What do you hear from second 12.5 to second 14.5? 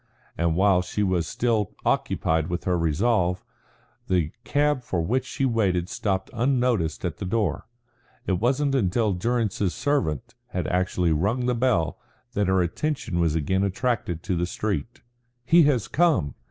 attention was again attracted to the